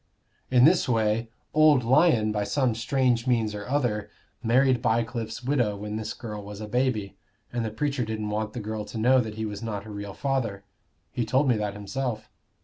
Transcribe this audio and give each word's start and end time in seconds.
"In 0.49 0.65
this 0.65 0.89
way. 0.89 1.29
Old 1.53 1.83
Lyon, 1.83 2.31
by 2.31 2.43
some 2.43 2.73
strange 2.73 3.27
means 3.27 3.53
or 3.53 3.67
other, 3.69 4.09
married 4.41 4.81
Bycliffe's 4.81 5.43
widow 5.43 5.77
when 5.77 5.95
this 5.95 6.15
girl 6.15 6.41
was 6.43 6.59
a 6.59 6.67
baby. 6.67 7.17
And 7.53 7.63
the 7.63 7.69
preacher 7.69 8.03
didn't 8.03 8.31
want 8.31 8.53
the 8.53 8.59
girl 8.61 8.83
to 8.85 8.97
know 8.97 9.21
that 9.21 9.35
he 9.35 9.45
was 9.45 9.61
not 9.61 9.83
her 9.83 9.91
real 9.91 10.15
father: 10.15 10.63
he 11.11 11.23
told 11.23 11.47
me 11.47 11.55
that 11.57 11.75
himself. 11.75 12.31